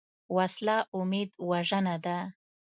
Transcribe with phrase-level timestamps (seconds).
[0.35, 2.17] وسله امید وژنه ده